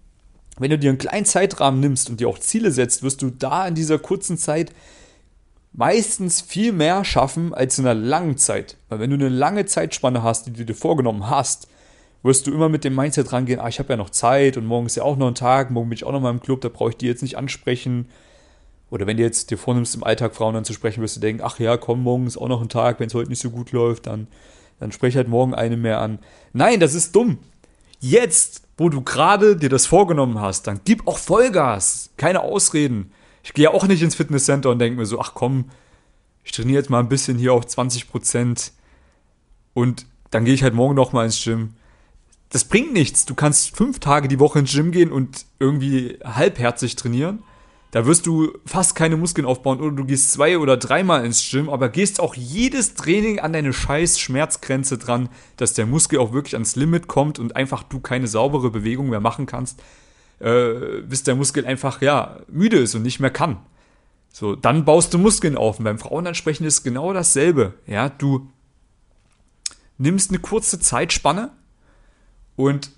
wenn 0.59 0.71
du 0.71 0.79
dir 0.79 0.91
einen 0.91 0.99
kleinen 0.99 1.27
Zeitrahmen 1.27 1.81
nimmst 1.81 2.09
und 2.09 2.21
dir 2.21 2.29
auch 2.29 2.39
Ziele 2.39 2.71
setzt, 2.71 3.03
wirst 3.03 3.23
du 3.23 3.31
da 3.31 3.67
in 3.69 3.75
dieser 3.75 3.99
kurzen 3.99 4.39
Zeit 4.39 4.73
meistens 5.73 6.41
viel 6.41 6.73
mehr 6.73 7.05
schaffen 7.05 7.53
als 7.53 7.79
in 7.79 7.87
einer 7.87 8.01
langen 8.01 8.39
Zeit. 8.39 8.77
Weil 8.89 9.01
wenn 9.01 9.11
du 9.11 9.17
eine 9.17 9.29
lange 9.29 9.67
Zeitspanne 9.67 10.23
hast, 10.23 10.47
die 10.47 10.53
du 10.53 10.65
dir 10.65 10.75
vorgenommen 10.75 11.29
hast, 11.29 11.69
wirst 12.23 12.47
du 12.47 12.53
immer 12.53 12.69
mit 12.69 12.85
dem 12.85 12.95
Mindset 12.95 13.33
rangehen, 13.33 13.61
ah, 13.61 13.69
ich 13.69 13.81
habe 13.81 13.93
ja 13.93 13.97
noch 13.97 14.11
Zeit 14.11 14.57
und 14.57 14.65
morgen 14.65 14.87
ist 14.87 14.97
ja 14.97 15.03
auch 15.03 15.17
noch 15.17 15.29
ein 15.29 15.35
Tag, 15.35 15.71
morgen 15.71 15.91
bin 15.91 15.97
ich 15.97 16.05
auch 16.05 16.13
noch 16.13 16.21
mal 16.21 16.31
im 16.31 16.41
Club, 16.41 16.61
da 16.63 16.69
brauche 16.69 16.91
ich 16.91 16.97
die 16.97 17.07
jetzt 17.07 17.23
nicht 17.23 17.37
ansprechen 17.37 18.07
oder 18.95 19.09
wenn 19.09 19.17
du 19.17 19.25
jetzt 19.25 19.51
dir 19.51 19.59
vornimmst, 19.59 19.97
im 19.97 20.05
Alltag 20.05 20.37
Frauen 20.37 20.55
anzusprechen, 20.55 21.03
wirst 21.03 21.17
du 21.17 21.21
denken, 21.21 21.43
ach 21.45 21.59
ja, 21.59 21.77
komm, 21.77 22.05
morgen 22.05 22.29
ist 22.29 22.37
auch 22.37 22.47
noch 22.47 22.63
ein 22.63 22.69
Tag, 22.69 23.01
wenn 23.01 23.09
es 23.09 23.15
heute 23.15 23.29
nicht 23.29 23.43
so 23.43 23.51
gut 23.51 23.73
läuft, 23.73 24.07
dann, 24.07 24.29
dann 24.79 24.93
sprech 24.93 25.17
halt 25.17 25.27
morgen 25.27 25.53
eine 25.53 25.77
mehr 25.77 26.01
an. 26.01 26.21
Nein, 26.53 26.79
das 26.79 26.95
ist 26.95 27.13
dumm. 27.17 27.39
Jetzt, 27.99 28.63
wo 28.77 28.89
du 28.89 29.01
gerade 29.01 29.57
dir 29.57 29.69
das 29.69 29.87
vorgenommen 29.87 30.41
hast, 30.41 30.69
dann 30.69 30.81
gib 30.85 31.09
auch 31.09 31.19
Vollgas. 31.19 32.11
Keine 32.17 32.43
Ausreden. 32.43 33.11
Ich 33.43 33.53
gehe 33.53 33.69
auch 33.69 33.85
nicht 33.89 34.01
ins 34.01 34.15
Fitnesscenter 34.15 34.71
und 34.71 34.79
denke 34.79 35.01
mir 35.01 35.07
so, 35.07 35.19
ach 35.19 35.35
komm, 35.35 35.71
ich 36.45 36.53
trainiere 36.53 36.79
jetzt 36.79 36.89
mal 36.89 37.01
ein 37.01 37.09
bisschen 37.09 37.37
hier 37.37 37.53
auf 37.53 37.67
20 37.67 38.09
Prozent 38.09 38.71
und 39.73 40.07
dann 40.31 40.45
gehe 40.45 40.55
ich 40.55 40.63
halt 40.63 40.75
morgen 40.75 40.95
noch 40.95 41.13
mal 41.13 41.25
ins 41.25 41.43
Gym. 41.43 41.75
Das 42.51 42.63
bringt 42.63 42.93
nichts. 42.93 43.25
Du 43.25 43.35
kannst 43.35 43.77
fünf 43.77 43.99
Tage 43.99 44.29
die 44.29 44.39
Woche 44.39 44.61
ins 44.61 44.71
Gym 44.71 44.93
gehen 44.93 45.11
und 45.11 45.47
irgendwie 45.59 46.21
halbherzig 46.23 46.95
trainieren 46.95 47.43
da 47.95 48.07
wirst 48.07 48.27
du 48.27 48.53
fast 48.67 48.97
keine 48.97 49.17
Muskeln 49.17 49.47
aufbauen 49.47 49.81
oder 49.81 49.95
du 49.95 50.05
gehst 50.05 50.33
zwei 50.33 50.59
oder 50.59 50.77
dreimal 50.77 51.25
ins 51.25 51.49
Gym, 51.49 51.69
aber 51.69 51.89
gehst 51.89 52.19
auch 52.19 52.35
jedes 52.35 52.95
Training 52.95 53.39
an 53.39 53.53
deine 53.53 53.73
scheiß 53.73 54.19
Schmerzgrenze 54.19 54.99
dran, 54.99 55.29
dass 55.59 55.75
der 55.75 55.87
Muskel 55.87 56.19
auch 56.19 56.33
wirklich 56.33 56.55
ans 56.55 56.75
Limit 56.75 57.07
kommt 57.07 57.39
und 57.39 57.55
einfach 57.55 57.85
du 57.85 58.01
keine 58.01 58.27
saubere 58.27 58.73
Bewegung 58.73 59.11
mehr 59.11 59.21
machen 59.21 59.47
kannst, 59.47 59.81
äh, 60.41 61.03
bis 61.03 61.23
der 61.23 61.37
Muskel 61.37 61.67
einfach, 61.67 62.03
ja, 62.03 62.41
müde 62.49 62.79
ist 62.79 62.97
und 62.97 63.03
nicht 63.03 63.21
mehr 63.21 63.31
kann. 63.31 63.59
So, 64.33 64.57
dann 64.57 64.85
baust 64.85 65.15
du 65.15 65.19
Muskeln 65.19 65.57
auf. 65.57 65.79
Und 65.79 65.85
beim 65.85 66.01
Frauenansprechen 66.01 66.67
ist 66.67 66.83
genau 66.83 67.13
dasselbe. 67.13 67.75
Ja, 67.87 68.09
du 68.09 68.51
nimmst 69.99 70.31
eine 70.31 70.41
kurze 70.41 70.81
Zeitspanne 70.81 71.53
und 72.57 72.91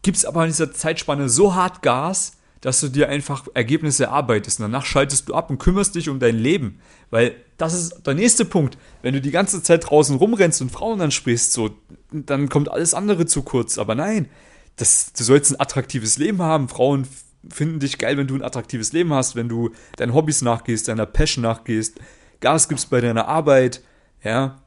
gibst 0.00 0.24
aber 0.24 0.44
in 0.44 0.48
dieser 0.48 0.72
Zeitspanne 0.72 1.28
so 1.28 1.54
hart 1.54 1.82
Gas, 1.82 2.38
dass 2.64 2.80
du 2.80 2.88
dir 2.88 3.10
einfach 3.10 3.46
Ergebnisse 3.52 4.04
erarbeitest. 4.04 4.58
Danach 4.58 4.86
schaltest 4.86 5.28
du 5.28 5.34
ab 5.34 5.50
und 5.50 5.58
kümmerst 5.58 5.94
dich 5.96 6.08
um 6.08 6.18
dein 6.18 6.38
Leben. 6.38 6.80
Weil 7.10 7.34
das 7.58 7.74
ist 7.74 8.06
der 8.06 8.14
nächste 8.14 8.46
Punkt. 8.46 8.78
Wenn 9.02 9.12
du 9.12 9.20
die 9.20 9.32
ganze 9.32 9.62
Zeit 9.62 9.90
draußen 9.90 10.16
rumrennst 10.16 10.62
und 10.62 10.72
Frauen 10.72 10.98
ansprichst, 11.02 11.52
so, 11.52 11.72
dann 12.10 12.48
kommt 12.48 12.70
alles 12.70 12.94
andere 12.94 13.26
zu 13.26 13.42
kurz. 13.42 13.76
Aber 13.76 13.94
nein, 13.94 14.30
das, 14.76 15.12
du 15.12 15.24
sollst 15.24 15.52
ein 15.52 15.60
attraktives 15.60 16.16
Leben 16.16 16.40
haben. 16.40 16.70
Frauen 16.70 17.06
finden 17.50 17.80
dich 17.80 17.98
geil, 17.98 18.16
wenn 18.16 18.28
du 18.28 18.34
ein 18.34 18.42
attraktives 18.42 18.94
Leben 18.94 19.12
hast, 19.12 19.36
wenn 19.36 19.50
du 19.50 19.68
deinen 19.96 20.14
Hobbys 20.14 20.40
nachgehst, 20.40 20.88
deiner 20.88 21.04
Passion 21.04 21.42
nachgehst, 21.42 22.00
Gas 22.40 22.70
gibst 22.70 22.88
bei 22.88 23.02
deiner 23.02 23.28
Arbeit, 23.28 23.82
ja. 24.22 24.62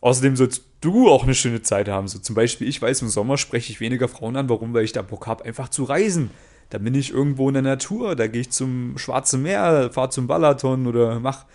Außerdem 0.00 0.36
sollst 0.36 0.62
du 0.80 1.08
auch 1.08 1.24
eine 1.24 1.34
schöne 1.34 1.62
Zeit 1.62 1.88
haben. 1.88 2.06
So 2.06 2.20
zum 2.20 2.36
Beispiel, 2.36 2.68
ich 2.68 2.80
weiß, 2.80 3.02
im 3.02 3.08
Sommer 3.08 3.38
spreche 3.38 3.72
ich 3.72 3.80
weniger 3.80 4.06
Frauen 4.06 4.36
an. 4.36 4.48
Warum? 4.48 4.72
Weil 4.72 4.84
ich 4.84 4.92
da 4.92 5.02
Bock 5.02 5.26
habe, 5.26 5.44
einfach 5.44 5.68
zu 5.68 5.82
reisen. 5.82 6.30
Da 6.70 6.78
bin 6.78 6.94
ich 6.94 7.12
irgendwo 7.12 7.48
in 7.48 7.54
der 7.54 7.62
Natur, 7.62 8.14
da 8.16 8.28
gehe 8.28 8.42
ich 8.42 8.50
zum 8.50 8.96
Schwarzen 8.96 9.42
Meer, 9.42 9.90
fahre 9.92 10.10
zum 10.10 10.26
Balaton 10.26 10.86
oder 10.86 11.18
mach 11.18 11.46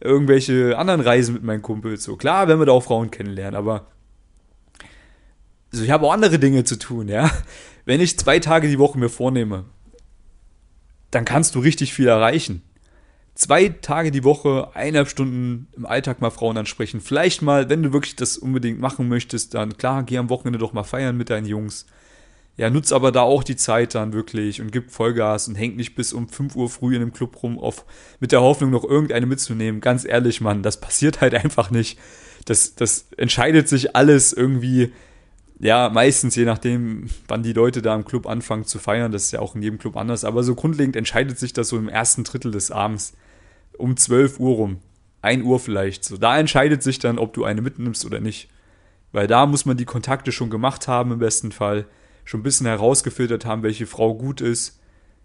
irgendwelche 0.00 0.76
anderen 0.76 1.00
Reisen 1.00 1.34
mit 1.34 1.44
meinen 1.44 1.62
Kumpels. 1.62 2.02
So 2.02 2.16
klar, 2.16 2.48
wenn 2.48 2.58
wir 2.58 2.66
da 2.66 2.72
auch 2.72 2.82
Frauen 2.82 3.10
kennenlernen, 3.10 3.54
aber 3.54 3.86
also 5.72 5.84
ich 5.84 5.90
habe 5.90 6.06
auch 6.06 6.12
andere 6.12 6.38
Dinge 6.38 6.64
zu 6.64 6.78
tun, 6.78 7.08
ja. 7.08 7.30
Wenn 7.84 8.00
ich 8.00 8.18
zwei 8.18 8.38
Tage 8.38 8.68
die 8.68 8.78
Woche 8.78 8.98
mir 8.98 9.08
vornehme, 9.08 9.64
dann 11.10 11.24
kannst 11.24 11.54
du 11.54 11.60
richtig 11.60 11.94
viel 11.94 12.08
erreichen. 12.08 12.62
Zwei 13.34 13.68
Tage 13.68 14.10
die 14.10 14.22
Woche, 14.22 14.70
eineinhalb 14.74 15.08
Stunden 15.08 15.68
im 15.76 15.86
Alltag 15.86 16.20
mal 16.20 16.30
Frauen 16.30 16.56
ansprechen. 16.56 17.00
Vielleicht 17.00 17.42
mal, 17.42 17.68
wenn 17.68 17.82
du 17.82 17.92
wirklich 17.92 18.14
das 18.14 18.38
unbedingt 18.38 18.80
machen 18.80 19.08
möchtest, 19.08 19.54
dann 19.54 19.76
klar, 19.76 20.04
geh 20.04 20.18
am 20.18 20.30
Wochenende 20.30 20.58
doch 20.58 20.72
mal 20.72 20.84
feiern 20.84 21.16
mit 21.16 21.30
deinen 21.30 21.46
Jungs. 21.46 21.86
Ja, 22.56 22.70
nutz 22.70 22.92
aber 22.92 23.10
da 23.10 23.22
auch 23.22 23.42
die 23.42 23.56
Zeit 23.56 23.96
dann 23.96 24.12
wirklich 24.12 24.60
und 24.60 24.70
gib 24.70 24.92
Vollgas 24.92 25.48
und 25.48 25.56
hängt 25.56 25.76
nicht 25.76 25.96
bis 25.96 26.12
um 26.12 26.28
5 26.28 26.54
Uhr 26.54 26.70
früh 26.70 26.94
in 26.94 27.00
dem 27.00 27.12
Club 27.12 27.42
rum, 27.42 27.58
auf, 27.58 27.84
mit 28.20 28.30
der 28.30 28.42
Hoffnung, 28.42 28.70
noch 28.70 28.84
irgendeine 28.84 29.26
mitzunehmen. 29.26 29.80
Ganz 29.80 30.04
ehrlich, 30.04 30.40
Mann, 30.40 30.62
das 30.62 30.80
passiert 30.80 31.20
halt 31.20 31.34
einfach 31.44 31.70
nicht. 31.70 31.98
Das, 32.44 32.76
das 32.76 33.08
entscheidet 33.16 33.68
sich 33.68 33.96
alles 33.96 34.32
irgendwie, 34.32 34.92
ja, 35.58 35.88
meistens 35.88 36.36
je 36.36 36.44
nachdem, 36.44 37.08
wann 37.26 37.42
die 37.42 37.52
Leute 37.52 37.82
da 37.82 37.94
im 37.94 38.04
Club 38.04 38.26
anfangen 38.26 38.64
zu 38.64 38.78
feiern. 38.78 39.10
Das 39.10 39.24
ist 39.24 39.32
ja 39.32 39.40
auch 39.40 39.56
in 39.56 39.62
jedem 39.62 39.78
Club 39.78 39.96
anders. 39.96 40.24
Aber 40.24 40.44
so 40.44 40.54
grundlegend 40.54 40.94
entscheidet 40.94 41.38
sich 41.38 41.54
das 41.54 41.68
so 41.68 41.76
im 41.76 41.88
ersten 41.88 42.22
Drittel 42.22 42.52
des 42.52 42.70
Abends. 42.70 43.16
Um 43.76 43.96
12 43.96 44.38
Uhr 44.38 44.54
rum. 44.54 44.78
1 45.22 45.42
Uhr 45.42 45.58
vielleicht. 45.58 46.04
So, 46.04 46.18
da 46.18 46.38
entscheidet 46.38 46.84
sich 46.84 47.00
dann, 47.00 47.18
ob 47.18 47.32
du 47.32 47.44
eine 47.44 47.62
mitnimmst 47.62 48.04
oder 48.04 48.20
nicht. 48.20 48.48
Weil 49.10 49.26
da 49.26 49.46
muss 49.46 49.64
man 49.64 49.76
die 49.76 49.86
Kontakte 49.86 50.30
schon 50.30 50.50
gemacht 50.50 50.86
haben 50.86 51.10
im 51.10 51.18
besten 51.18 51.50
Fall 51.50 51.86
schon 52.24 52.40
ein 52.40 52.44
bisschen 52.44 52.66
herausgefiltert 52.66 53.44
haben, 53.44 53.62
welche 53.62 53.86
Frau 53.86 54.14
gut 54.14 54.40
ist, 54.40 54.80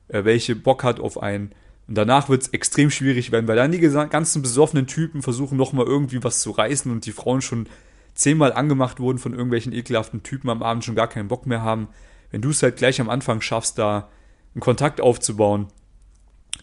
äh, 0.08 0.24
welche 0.24 0.56
Bock 0.56 0.84
hat 0.84 1.00
auf 1.00 1.22
einen. 1.22 1.52
Und 1.88 1.96
danach 1.96 2.30
wird 2.30 2.44
es 2.44 2.48
extrem 2.50 2.92
schwierig 2.92 3.32
werden, 3.32 3.48
weil 3.48 3.56
dann 3.56 3.72
die 3.72 3.80
ganzen 3.80 4.42
besoffenen 4.42 4.86
Typen 4.86 5.24
versuchen 5.24 5.58
nochmal 5.58 5.88
irgendwie 5.88 6.24
was 6.24 6.42
zu 6.42 6.52
reißen 6.52 6.92
und 6.92 7.06
die 7.06 7.12
Frauen 7.12 7.42
schon 7.42 7.68
zehnmal 8.14 8.54
angemacht 8.54 9.00
wurden 9.00 9.18
von 9.18 9.34
irgendwelchen 9.34 9.74
ekelhaften 9.74 10.22
Typen 10.22 10.50
am 10.50 10.62
Abend 10.62 10.86
schon 10.86 10.96
gar 10.96 11.08
keinen 11.08 11.30
Bock 11.30 11.48
mehr 11.48 11.64
haben. 11.64 11.88
Wenn 12.32 12.42
du 12.42 12.50
es 12.50 12.62
halt 12.62 12.78
gleich 12.78 13.02
am 13.02 13.10
Anfang 13.10 13.42
schaffst, 13.42 13.80
da 13.80 14.10
einen 14.54 14.62
Kontakt 14.62 15.02
aufzubauen, 15.02 15.68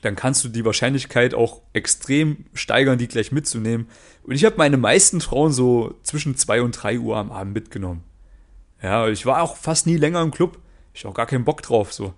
dann 0.03 0.15
kannst 0.15 0.45
du 0.45 0.49
die 0.49 0.65
Wahrscheinlichkeit 0.65 1.35
auch 1.35 1.63
extrem 1.73 2.45
steigern, 2.53 2.99
die 2.99 3.09
gleich 3.09 3.33
mitzunehmen. 3.33 3.89
Und 4.23 4.35
ich 4.35 4.45
habe 4.45 4.57
meine 4.59 4.77
meisten 4.77 5.21
Frauen 5.21 5.53
so 5.53 5.95
zwischen 6.03 6.37
zwei 6.37 6.63
und 6.63 6.73
drei 6.73 6.99
Uhr 6.99 7.17
am 7.17 7.33
Abend 7.33 7.55
mitgenommen. 7.55 8.05
Ja, 8.87 9.09
ich 9.09 9.27
war 9.27 9.43
auch 9.43 9.57
fast 9.57 9.89
nie 9.89 9.97
länger 9.97 10.23
im 10.23 10.31
Club. 10.31 10.61
Ich 10.95 11.03
habe 11.03 11.11
auch 11.11 11.17
gar 11.17 11.27
keinen 11.27 11.45
Bock 11.45 11.61
drauf. 11.61 11.93
So. 11.93 12.15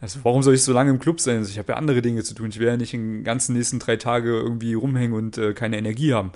Also 0.00 0.18
warum 0.24 0.42
soll 0.42 0.54
ich 0.54 0.64
so 0.64 0.72
lange 0.72 0.90
im 0.90 0.98
Club 0.98 1.20
sein? 1.20 1.36
Also 1.36 1.50
ich 1.50 1.58
habe 1.58 1.70
ja 1.70 1.78
andere 1.78 2.02
Dinge 2.02 2.24
zu 2.24 2.34
tun. 2.34 2.48
Ich 2.50 2.58
will 2.58 2.66
ja 2.66 2.76
nicht 2.76 2.92
den 2.92 3.22
ganzen 3.22 3.54
nächsten 3.54 3.78
drei 3.78 3.94
Tage 3.94 4.30
irgendwie 4.30 4.74
rumhängen 4.74 5.16
und 5.16 5.38
äh, 5.38 5.54
keine 5.54 5.78
Energie 5.78 6.12
haben. 6.12 6.32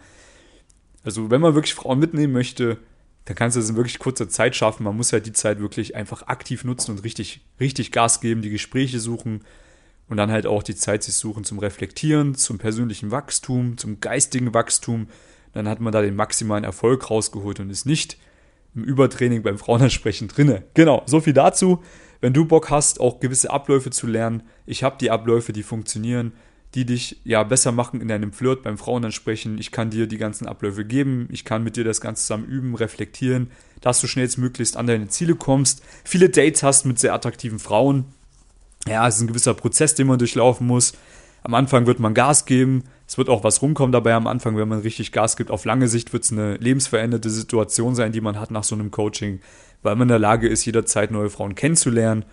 Also 1.02 1.28
wenn 1.32 1.40
man 1.40 1.56
wirklich 1.56 1.74
Frauen 1.74 1.98
mitnehmen 1.98 2.32
möchte, 2.32 2.78
dann 3.24 3.34
kannst 3.34 3.56
du 3.56 3.60
das 3.60 3.68
in 3.68 3.74
wirklich 3.74 3.98
kurzer 3.98 4.28
Zeit 4.28 4.54
schaffen. 4.54 4.84
Man 4.84 4.96
muss 4.96 5.12
halt 5.12 5.26
die 5.26 5.32
Zeit 5.32 5.58
wirklich 5.58 5.96
einfach 5.96 6.28
aktiv 6.28 6.62
nutzen 6.62 6.92
und 6.92 7.02
richtig, 7.02 7.40
richtig 7.58 7.90
Gas 7.90 8.20
geben, 8.20 8.42
die 8.42 8.50
Gespräche 8.50 9.00
suchen 9.00 9.40
und 10.08 10.18
dann 10.18 10.30
halt 10.30 10.46
auch 10.46 10.62
die 10.62 10.76
Zeit 10.76 11.02
sich 11.02 11.16
suchen 11.16 11.42
zum 11.42 11.58
Reflektieren, 11.58 12.36
zum 12.36 12.58
persönlichen 12.58 13.10
Wachstum, 13.10 13.76
zum 13.76 13.98
geistigen 13.98 14.54
Wachstum. 14.54 15.08
Dann 15.52 15.68
hat 15.68 15.80
man 15.80 15.92
da 15.92 16.00
den 16.00 16.14
maximalen 16.14 16.62
Erfolg 16.62 17.10
rausgeholt 17.10 17.58
und 17.58 17.70
ist 17.70 17.86
nicht 17.86 18.18
im 18.74 18.84
Übertraining 18.84 19.42
beim 19.42 19.58
Frauenansprechen 19.58 20.28
drinne. 20.28 20.64
Genau, 20.74 21.02
so 21.06 21.20
viel 21.20 21.32
dazu. 21.32 21.82
Wenn 22.20 22.32
du 22.32 22.44
Bock 22.44 22.70
hast, 22.70 23.00
auch 23.00 23.20
gewisse 23.20 23.50
Abläufe 23.50 23.90
zu 23.90 24.06
lernen, 24.06 24.42
ich 24.66 24.82
habe 24.82 24.96
die 25.00 25.10
Abläufe, 25.10 25.52
die 25.52 25.62
funktionieren, 25.62 26.32
die 26.74 26.84
dich 26.84 27.20
ja 27.24 27.42
besser 27.44 27.70
machen 27.70 28.00
in 28.00 28.08
deinem 28.08 28.32
Flirt 28.32 28.62
beim 28.62 28.78
Frauenansprechen. 28.78 29.58
Ich 29.58 29.70
kann 29.70 29.90
dir 29.90 30.06
die 30.06 30.18
ganzen 30.18 30.46
Abläufe 30.46 30.84
geben, 30.84 31.28
ich 31.30 31.44
kann 31.44 31.62
mit 31.62 31.76
dir 31.76 31.84
das 31.84 32.00
Ganze 32.00 32.22
zusammen 32.22 32.46
üben, 32.46 32.74
reflektieren, 32.74 33.50
dass 33.80 34.00
du 34.00 34.06
schnellstmöglichst 34.06 34.76
an 34.76 34.86
deine 34.86 35.08
Ziele 35.08 35.36
kommst, 35.36 35.82
viele 36.02 36.30
Dates 36.30 36.62
hast 36.62 36.84
mit 36.84 36.98
sehr 36.98 37.14
attraktiven 37.14 37.58
Frauen. 37.58 38.06
Ja, 38.88 39.06
es 39.06 39.16
ist 39.16 39.22
ein 39.22 39.28
gewisser 39.28 39.54
Prozess, 39.54 39.94
den 39.94 40.08
man 40.08 40.18
durchlaufen 40.18 40.66
muss. 40.66 40.94
Am 41.42 41.54
Anfang 41.54 41.86
wird 41.86 42.00
man 42.00 42.14
Gas 42.14 42.44
geben, 42.44 42.84
es 43.06 43.18
wird 43.18 43.28
auch 43.28 43.44
was 43.44 43.60
rumkommen 43.60 43.92
dabei 43.92 44.14
am 44.14 44.26
Anfang, 44.26 44.56
wenn 44.56 44.68
man 44.68 44.80
richtig 44.80 45.12
Gas 45.12 45.36
gibt. 45.36 45.50
Auf 45.50 45.64
lange 45.64 45.88
Sicht 45.88 46.12
wird 46.12 46.24
es 46.24 46.32
eine 46.32 46.56
lebensveränderte 46.56 47.28
Situation 47.28 47.94
sein, 47.94 48.12
die 48.12 48.20
man 48.20 48.40
hat 48.40 48.50
nach 48.50 48.64
so 48.64 48.74
einem 48.74 48.90
Coaching, 48.90 49.40
weil 49.82 49.94
man 49.96 50.06
in 50.06 50.08
der 50.08 50.18
Lage 50.18 50.48
ist, 50.48 50.64
jederzeit 50.64 51.10
neue 51.10 51.28
Frauen 51.28 51.54
kennenzulernen. 51.54 52.24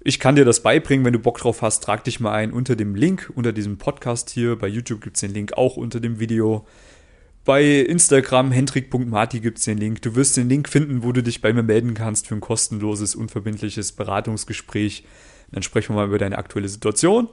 Ich 0.00 0.18
kann 0.18 0.36
dir 0.36 0.46
das 0.46 0.62
beibringen, 0.62 1.04
wenn 1.04 1.12
du 1.12 1.18
Bock 1.18 1.38
drauf 1.38 1.60
hast, 1.60 1.84
trag 1.84 2.04
dich 2.04 2.20
mal 2.20 2.32
ein 2.32 2.52
unter 2.52 2.76
dem 2.76 2.94
Link, 2.94 3.30
unter 3.34 3.52
diesem 3.52 3.76
Podcast 3.76 4.30
hier. 4.30 4.56
Bei 4.56 4.68
YouTube 4.68 5.02
gibt 5.02 5.16
es 5.16 5.20
den 5.20 5.34
Link 5.34 5.52
auch 5.54 5.76
unter 5.76 6.00
dem 6.00 6.20
Video. 6.20 6.66
Bei 7.44 7.62
Instagram, 7.64 8.50
hendrik.marti 8.52 9.40
gibt 9.40 9.58
es 9.58 9.64
den 9.64 9.78
Link. 9.78 10.00
Du 10.02 10.14
wirst 10.14 10.36
den 10.36 10.48
Link 10.48 10.68
finden, 10.68 11.02
wo 11.02 11.12
du 11.12 11.22
dich 11.22 11.42
bei 11.42 11.52
mir 11.52 11.62
melden 11.62 11.94
kannst 11.94 12.26
für 12.26 12.34
ein 12.34 12.40
kostenloses, 12.40 13.14
unverbindliches 13.14 13.92
Beratungsgespräch. 13.92 15.04
Dann 15.50 15.62
sprechen 15.62 15.94
wir 15.94 16.00
mal 16.00 16.08
über 16.08 16.18
deine 16.18 16.38
aktuelle 16.38 16.68
Situation 16.68 17.28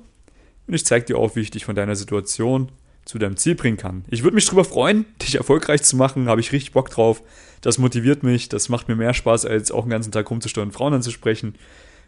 und 0.68 0.74
ich 0.74 0.86
zeige 0.86 1.06
dir 1.06 1.18
auch, 1.18 1.36
wie 1.36 1.42
ich 1.42 1.52
dich 1.52 1.66
von 1.66 1.76
deiner 1.76 1.96
Situation 1.96 2.72
zu 3.06 3.20
deinem 3.20 3.38
Ziel 3.38 3.56
bringen 3.56 3.78
kann. 3.78 4.04
Ich 4.10 4.24
würde 4.24 4.36
mich 4.36 4.46
darüber 4.46 4.66
freuen, 4.66 5.06
dich 5.22 5.36
erfolgreich 5.36 5.84
zu 5.84 5.96
machen, 5.96 6.28
habe 6.28 6.42
ich 6.42 6.52
richtig 6.52 6.74
Bock 6.74 6.90
drauf. 6.90 7.22
Das 7.62 7.78
motiviert 7.78 8.24
mich, 8.24 8.50
das 8.50 8.70
macht 8.70 8.88
mir 8.88 8.96
mehr 8.96 9.14
Spaß, 9.14 9.46
als 9.46 9.72
auch 9.72 9.84
den 9.84 9.92
ganzen 9.92 10.12
Tag 10.12 10.30
rumzusteuern, 10.30 10.72
Frauen 10.72 10.94
anzusprechen. 10.94 11.56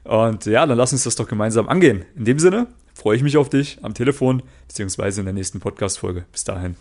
Und 0.03 0.45
ja, 0.45 0.65
dann 0.65 0.77
lass 0.77 0.93
uns 0.93 1.03
das 1.03 1.15
doch 1.15 1.27
gemeinsam 1.27 1.67
angehen. 1.67 2.05
In 2.15 2.25
dem 2.25 2.39
Sinne 2.39 2.67
freue 2.93 3.17
ich 3.17 3.23
mich 3.23 3.37
auf 3.37 3.49
dich 3.49 3.77
am 3.81 3.93
Telefon, 3.93 4.43
beziehungsweise 4.67 5.21
in 5.21 5.25
der 5.25 5.33
nächsten 5.33 5.59
Podcast-Folge. 5.59 6.25
Bis 6.31 6.43
dahin. 6.43 6.75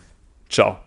Ciao. 0.49 0.86